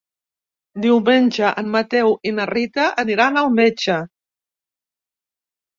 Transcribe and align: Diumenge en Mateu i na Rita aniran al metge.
Diumenge 0.85 1.51
en 1.63 1.69
Mateu 1.75 2.11
i 2.31 2.33
na 2.39 2.49
Rita 2.53 2.89
aniran 3.05 3.39
al 3.45 3.55
metge. 3.61 4.01